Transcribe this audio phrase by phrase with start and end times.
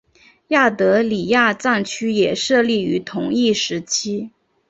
[0.47, 4.31] 亚德里亚战区也设立于同一时期。